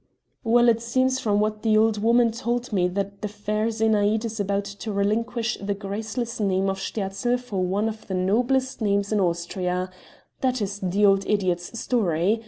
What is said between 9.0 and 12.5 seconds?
in Austria that is the old idiot's story.